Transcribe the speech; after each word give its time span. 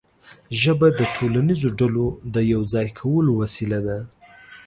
ژبه 0.61 0.87
د 0.99 1.01
ټولنیزو 1.15 1.69
ډلو 1.79 2.07
د 2.33 2.35
یو 2.53 2.61
ځای 2.73 2.87
کولو 2.99 3.31
وسیله 3.41 3.79
ده. 3.87 3.99